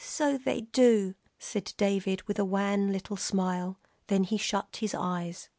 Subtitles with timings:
[0.03, 3.77] "So they do," said David, with a wan little smile.
[4.07, 5.47] Then he shut his eyes.